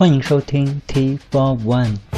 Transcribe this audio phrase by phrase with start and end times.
[0.00, 2.09] 欢迎收听 T Four One。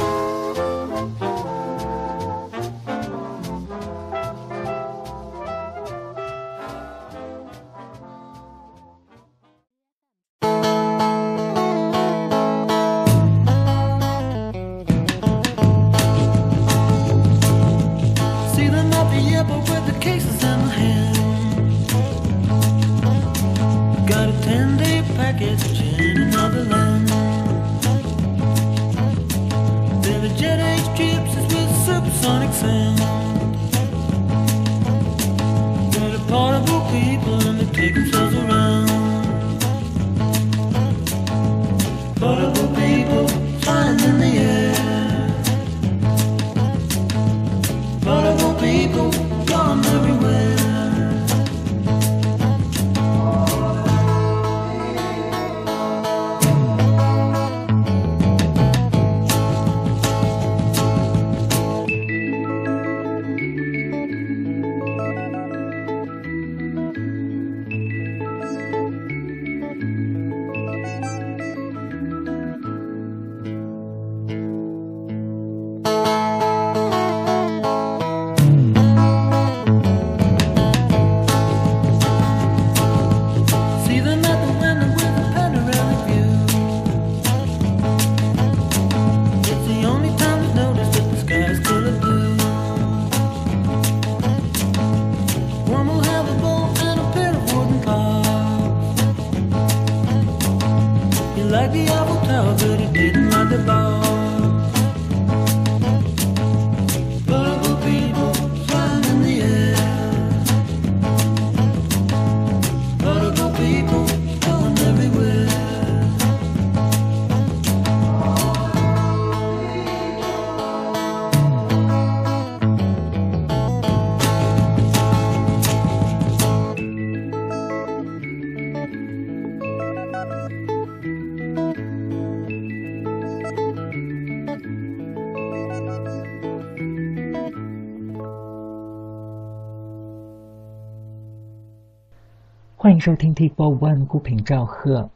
[142.84, 145.08] 欢迎收听 T Four One 孤品赵贺。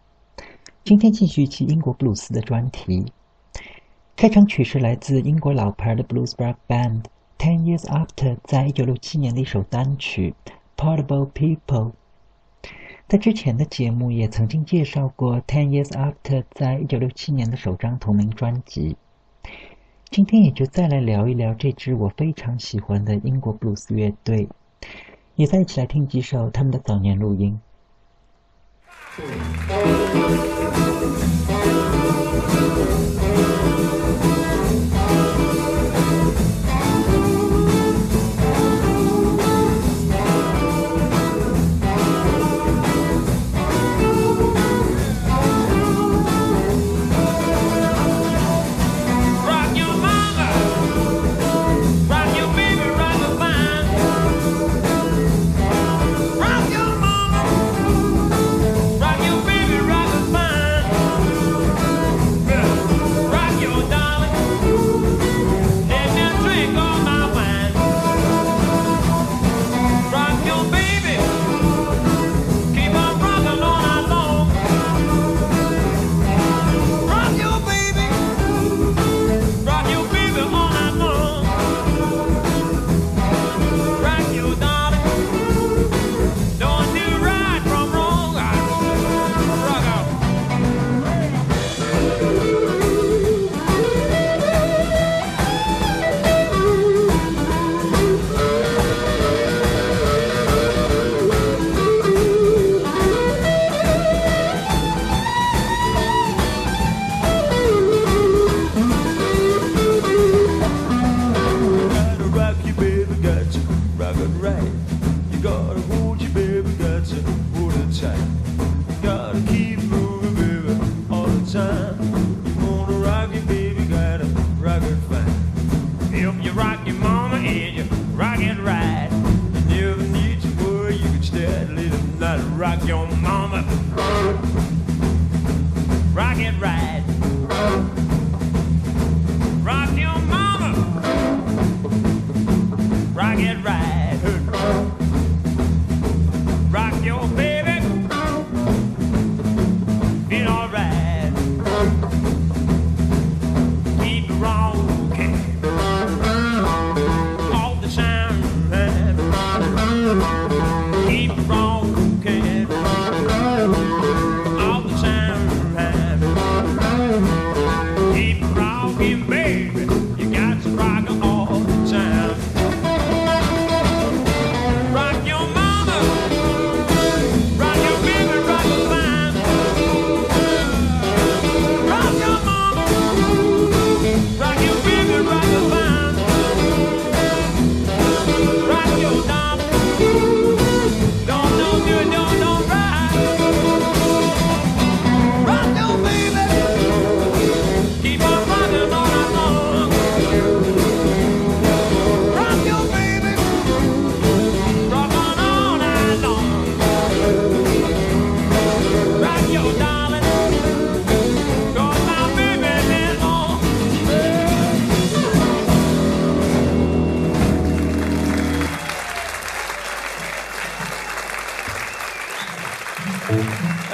[0.84, 3.12] 今天继续起英国布鲁斯的专题。
[4.16, 7.02] 开场曲是来自英国老牌的 blues rock band
[7.36, 10.34] Ten Years After 在一九六七年的一首单曲
[10.82, 11.92] 《Portable People》。
[13.06, 18.96] 在之前的节目也曾经介绍过 Ten Years After 在一九六七年的首张同名专辑。
[20.08, 24.48] 今天也就再来聊一聊这支我非常喜欢的英国布鲁斯乐队。
[25.38, 27.60] 也再一起来听几首他们的早年录音。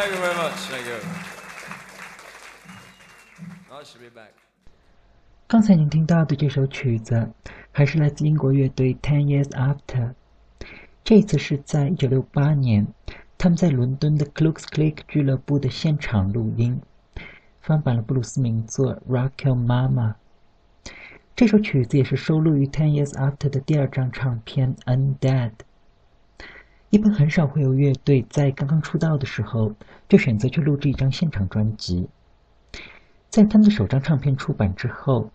[0.05, 0.53] Thank you very much.
[0.69, 0.97] Thank you.
[3.73, 4.33] I should be back.
[5.47, 7.31] 刚才您听到的这首曲子，
[7.73, 10.13] 还是来自英国乐队 Ten Years After。
[11.03, 12.87] 这次是在1968年，
[13.39, 16.83] 他们在伦敦的 Clooks Click 俱乐部的现场录音，
[17.63, 20.13] 翻版了布鲁斯名作《Rockin' Mama》。
[21.35, 25.53] 这首曲子也是收录于 Ten Years After 的第二张唱片《Undead》。
[26.95, 29.75] 一般很少会有乐队在刚刚出道的时候
[30.09, 32.09] 就选择去录制一张现场专辑。
[33.31, 35.29] 在他们的首张唱片出版之后，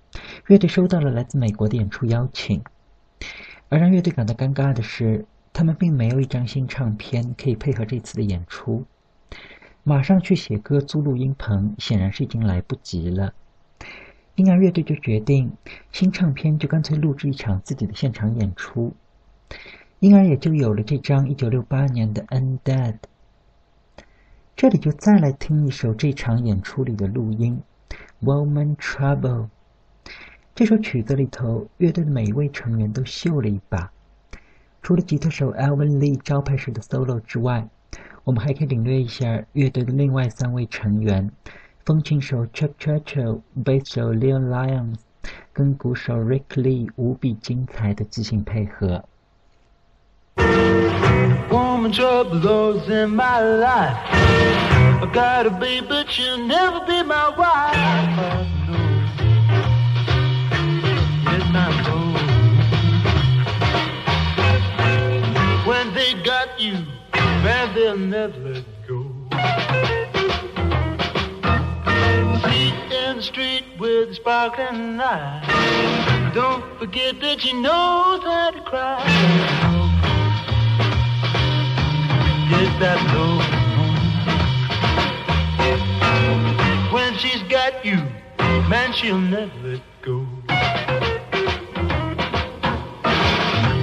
[0.47, 2.63] 乐队收到了来自美国的演出邀请。
[3.67, 8.85] 而让乐队感到尴尬的是，他们并没有一张新唱片可以配合这次的演出。
[9.83, 13.33] 马上去写歌、租录音棚，显然是已经来不及了。
[14.35, 15.51] 因而乐队就决定，
[15.91, 18.95] 新唱片就干脆录制一场自己的现场演出。
[19.99, 22.93] 因而也就有了这张1968年的《Undead》。
[24.55, 27.61] 这里就再来听一首这场演出里的录音。
[28.21, 29.49] Woman Trouble
[30.55, 33.91] 这首曲子里头，乐队的每一位成员都秀了一把。
[34.81, 37.67] 除了吉他手 Alvin Lee 招牌式的 solo 之外，
[38.23, 41.29] 我们还可以领略一下乐队的另外三位成员：
[41.85, 44.95] 风琴手 Chuck Churchill、贝斯手 Leon Lyons
[45.51, 49.03] 跟鼓手 Rick Lee 无比精彩的即兴配合。
[51.51, 53.97] Woman trouble in my life.
[55.01, 58.49] I gotta be, but you'll never be my wife.
[65.65, 66.73] When they got you,
[67.13, 69.05] man, they'll never let go.
[72.41, 76.31] Seat in the street with a sparkling eye.
[76.33, 79.88] Don't forget that she knows how to cry.
[82.49, 83.37] That low.
[86.93, 87.97] When she's got you,
[88.69, 90.25] man, she'll never let go.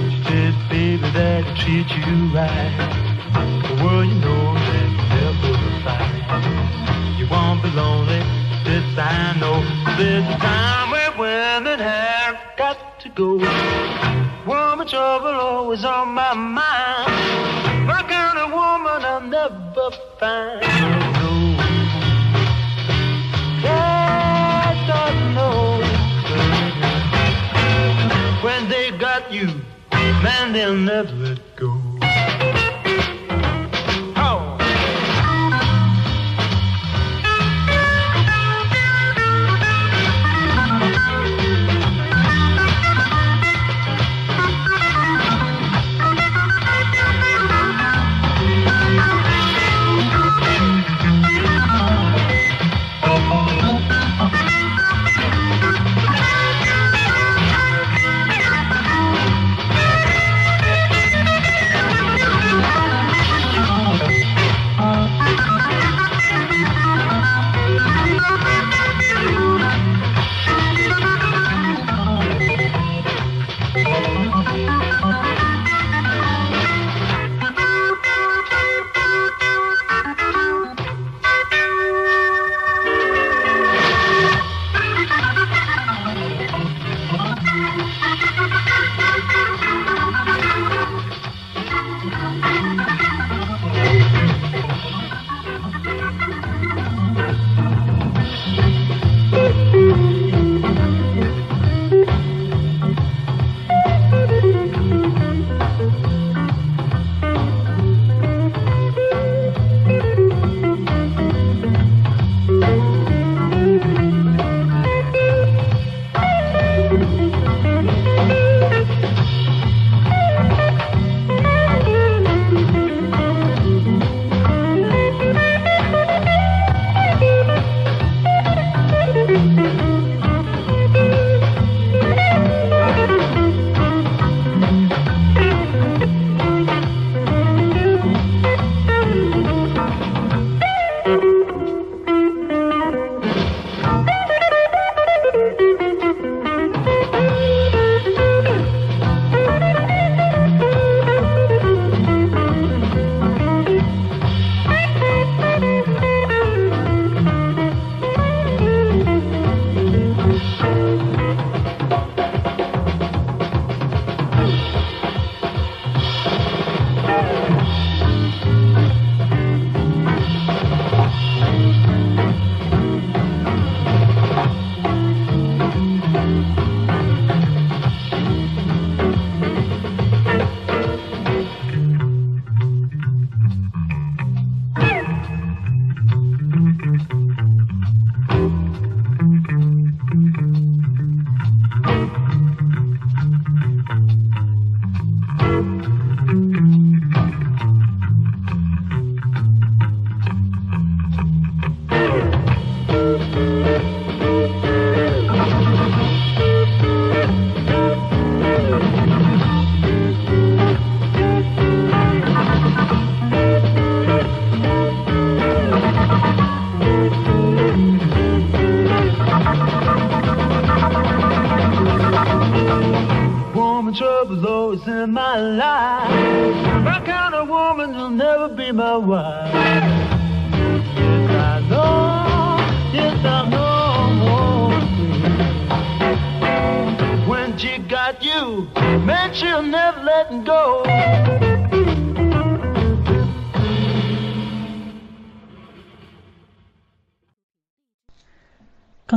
[0.09, 2.73] She said, baby, that I treat you right.
[3.79, 5.53] Well, you know that never
[5.85, 7.19] fight.
[7.19, 8.19] You won't be lonely,
[8.65, 9.63] this I know.
[9.97, 13.37] There's a time when women have got to go.
[14.45, 17.16] Woman trouble always on my mind
[20.19, 20.67] find the
[21.19, 21.57] road.
[23.61, 25.81] God does know
[28.41, 29.47] when they got you,
[30.23, 31.26] man, they'll never.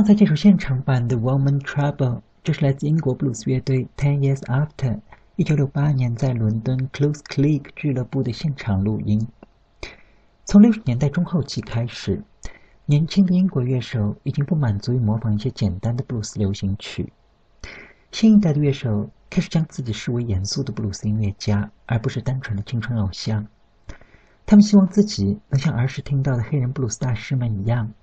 [0.01, 1.95] 刚才这首现场版的《Woman Trouble》，
[2.43, 4.99] 这是来自英国布鲁斯乐队 Ten Years After，
[5.35, 9.27] 一九六八年在伦敦 Close Click 俱乐部的现场录音。
[10.43, 12.23] 从六十年代中后期开始，
[12.87, 17.13] 年轻的英国乐手已经不满足于模仿一些简单的布鲁斯流行曲，
[18.11, 23.45] 新一代的乐手开始将自己视为严肃的布鲁斯音乐家，而不是单纯的青春偶像。
[24.47, 27.93] 他们希望自己能像儿时听到的黑人布鲁斯大师们一样，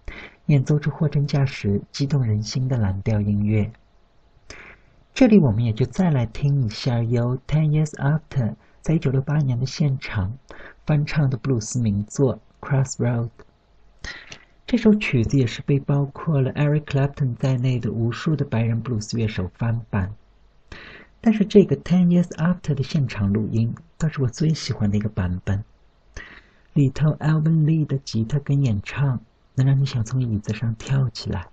[0.48, 3.70] 演奏出货真价实、激动人心的蓝调音乐。
[5.12, 10.38] 这里我们也就再来听一下由 Ten Years After 在一九六八年的现场
[10.86, 13.28] 翻唱的布鲁斯名作《Crossroad》。
[14.66, 20.14] 这首曲子也是被包括了 Eric Clapton 在内的无数的白人布鲁斯乐手翻版。
[21.20, 25.62] 但是这个 Ten Years After 的现场录音倒是我最喜欢的一个版本。
[26.72, 29.20] 里头 Alvin Lee 的吉他跟演唱，
[29.58, 31.48] 能让你想从椅子上跳起来。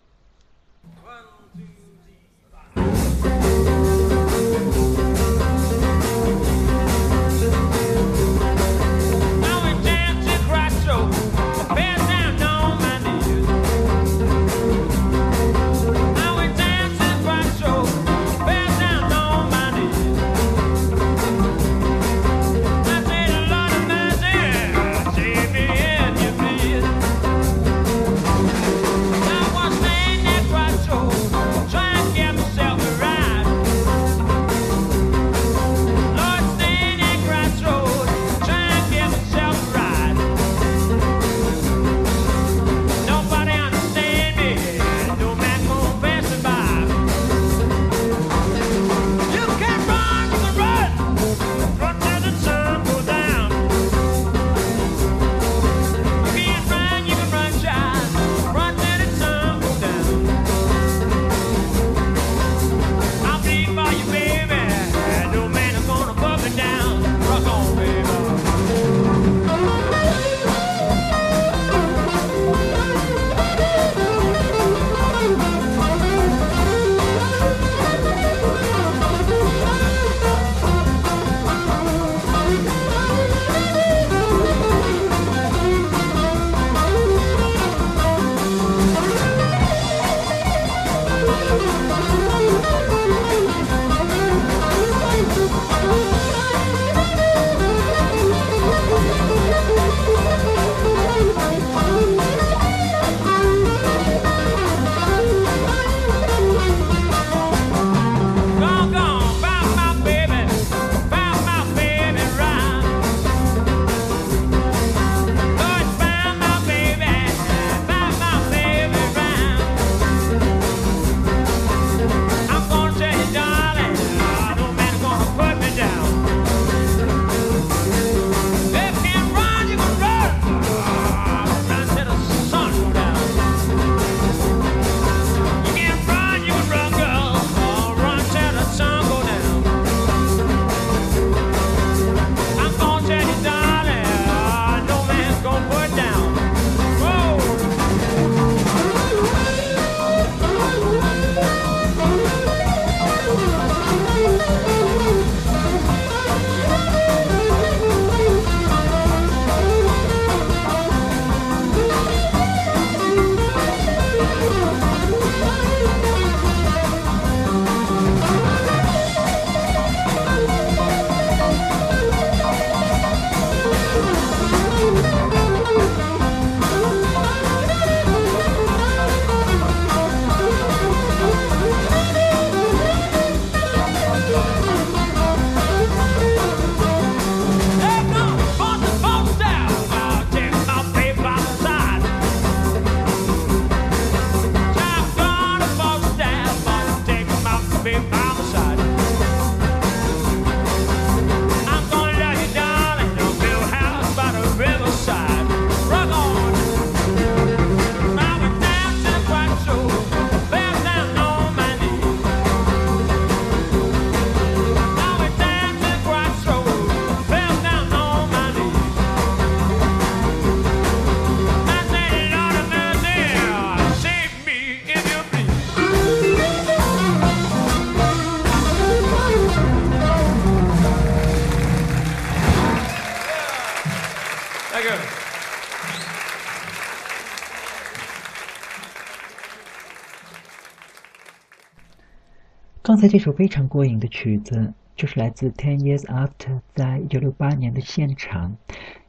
[242.83, 248.55] 刚才这首非常过瘾的曲子就是来自 ten years after 在一九六八年的现场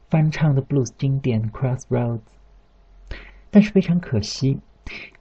[0.09, 2.21] 翻唱的 blues 经典 crossroads
[3.51, 4.59] 但是非常可惜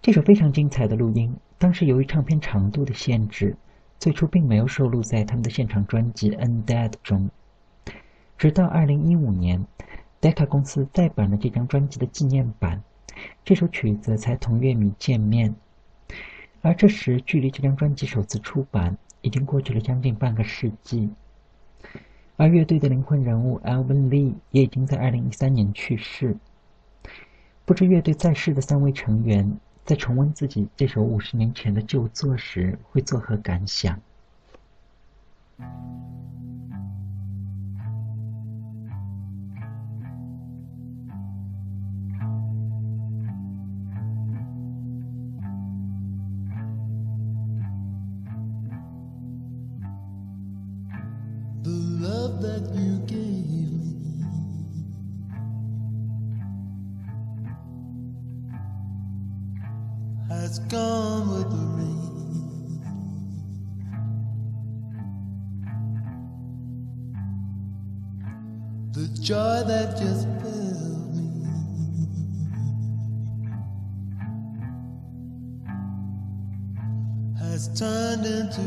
[0.00, 3.54] 这首非常精彩的录音当时由于唱片长度的限制
[3.98, 7.30] 最初并没有收录在他们的现场专辑 Undead 中。
[8.38, 9.66] 直到二零一五年
[10.26, 12.82] ，Decca 公司再版了这张专辑的纪念版，
[13.44, 15.54] 这首曲子才同乐迷见面。
[16.62, 21.08] 而这时，距离这张专辑首次出版已经过去了将近半个世纪，
[22.36, 26.36] 而乐队的灵魂人物 Alvin Lee 也已经在二零一三年去世。
[27.64, 34.00] 不知乐队在世的三位成员在重温自己这首五十年前的旧作时会作何感想？
[60.28, 62.80] Has gone with the rain.
[68.92, 71.30] The joy that just filled me.
[77.38, 78.62] Has turned into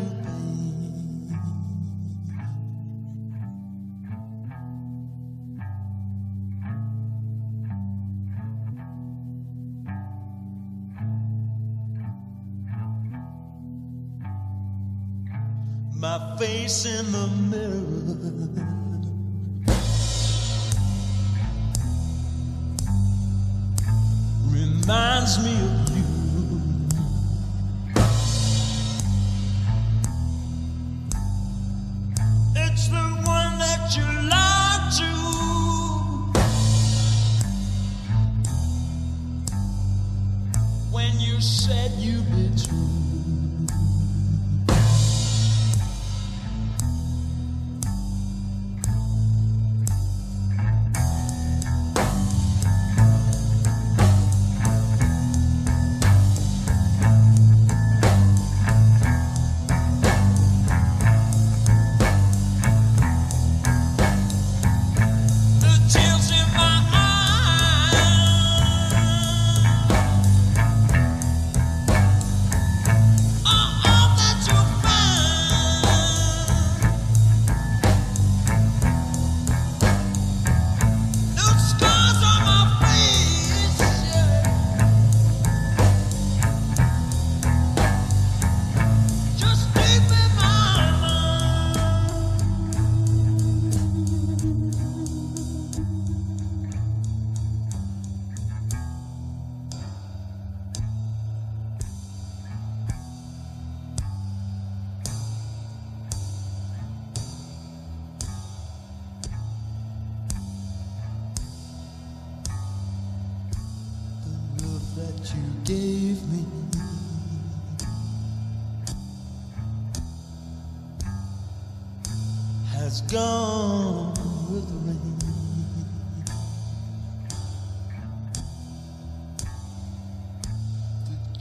[16.69, 17.79] face in the mirror.
[24.51, 25.58] Reminds me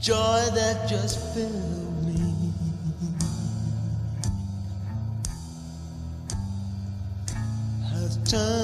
[0.09, 2.51] joy that just filled me.
[7.91, 8.58] Has turned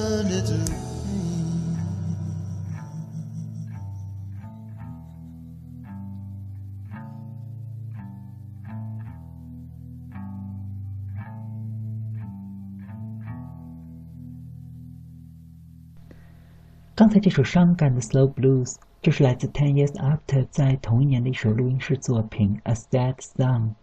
[17.05, 23.75] 刚才这首伤感的 Slow Blues 就是来自 Ten Years After 在同一年的一首录音室作品《A Sad Song》。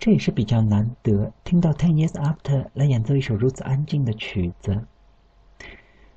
[0.00, 4.88] 这也是比较难得听到 Ten Years After 来演奏一首如此安静的曲子。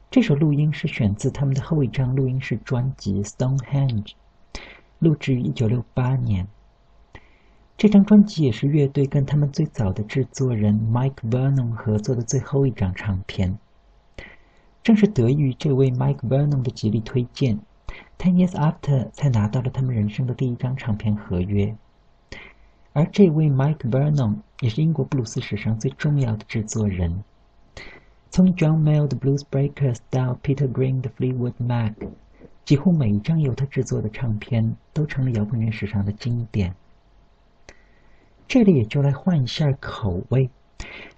[0.10, 4.13] 这首录音是选自他们的后一张录音室专辑《Stonehenge》，
[4.98, 6.48] 录制于1968年。
[7.78, 13.60] 这张专辑也是乐队跟他们最早的制作人 Mike Vernon 合作的最后一张唱片。
[14.84, 17.60] 正是得益于这位 Mike Vernon 的极力推荐
[18.18, 21.76] ，Ten Years After 才拿到了他们人生的第一张唱片合约。
[22.94, 27.24] 而这位 Mike Vernon 也是英国布鲁斯史上最重要的制作人。
[28.32, 31.94] 从 John Mayall 的 Blues Breakers 到 Peter Green 的 Fleetwood Mac，
[32.63, 36.76] 几乎每一张由他制作的唱片都成了摇滚乐史上的经典。
[38.48, 40.50] 这里也就来换一下口味，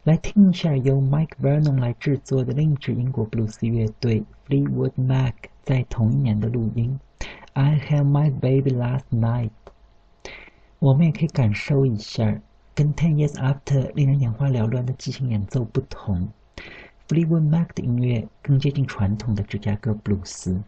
[0.04, 7.00] 来听一下由 Mike Vernon 来制作的另一支英国布鲁斯乐队 Fleetwood Mac 在同一年的录音。
[7.54, 9.52] I had my baby last night。
[10.80, 12.42] 我们也可以感受一下，
[12.74, 16.30] 跟 Ten Years After 令人眼花缭乱的即兴演奏不同
[17.08, 20.60] ，Fleetwood Mac 的音乐更接近传统的芝加哥布鲁斯。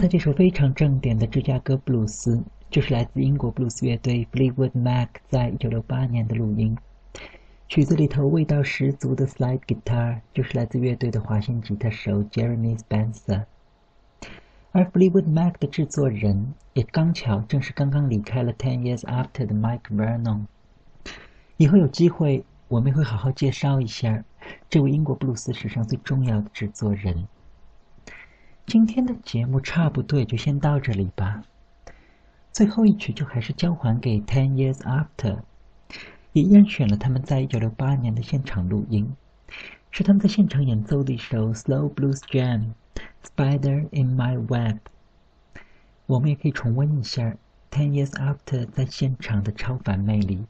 [0.00, 6.74] 在这首非常正点的芝加哥布鲁斯，就是来自英国布鲁斯乐队 Fleetwood Mac 在一九六八年的录音。
[7.68, 13.44] 曲子里头味道十足的 slide guitar，就是来自乐队的华星吉他手 Jeremy Spencer。
[14.72, 20.46] 而 Fleetwood Mac 的制作人，也刚巧正是刚刚离开了 Ten Years After 的 Mike Vernon。
[21.58, 24.24] 以后有机会，我们会好好介绍一下
[24.70, 27.28] 这位英国布鲁斯史上最重要的制作人。
[28.70, 31.42] 今天的节目差不多就先到这里吧。
[32.52, 35.40] 最后一曲就还是交还给 Ten Years After，
[36.32, 39.16] 也依然选了他们在一九六八年的现场录音，
[39.90, 42.66] 是他们在现场演奏的一首 Slow Blues Jam，
[43.24, 44.76] 《Spider in My Web》。
[46.06, 47.34] 我们也可以重温一下
[47.72, 50.44] Ten Years After 在现场的超凡魅力。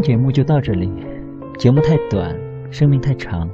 [0.00, 0.90] 节目就到这里，
[1.58, 2.34] 节目太短，
[2.70, 3.48] 生命太长，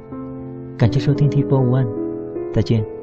[0.77, 1.87] 感谢收听 T Four One，
[2.53, 2.96] 再见。